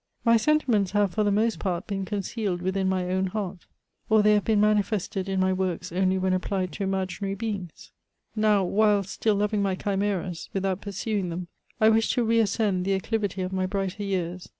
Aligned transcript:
My 0.25 0.35
sentiments 0.35 0.93
have, 0.93 1.11
for 1.13 1.23
the 1.23 1.29
most 1.31 1.59
part, 1.59 1.85
been 1.85 2.05
concealed 2.05 2.63
within 2.63 2.89
my 2.89 3.07
own 3.11 3.27
heart; 3.27 3.67
or 4.09 4.23
they 4.23 4.33
have 4.33 4.43
been 4.43 4.59
manifested, 4.59 5.29
in 5.29 5.39
my 5.39 5.53
works, 5.53 5.91
only 5.91 6.17
when 6.17 6.33
applied 6.33 6.71
to 6.71 6.83
imaginary 6.83 7.35
beings. 7.35 7.91
Now, 8.35 8.63
whilst 8.63 9.11
still 9.11 9.35
loving 9.35 9.61
my 9.61 9.75
chimeras, 9.75 10.49
without 10.53 10.81
pursuing 10.81 11.29
them, 11.29 11.49
I 11.79 11.89
wish 11.89 12.11
to 12.15 12.23
re 12.23 12.39
ascend 12.39 12.83
the 12.83 12.95
acclivity 12.99 13.43
of 13.43 13.53
my 13.53 13.67
brighter 13.67 14.01
years. 14.01 14.49